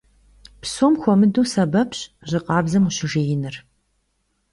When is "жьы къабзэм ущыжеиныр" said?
2.29-3.55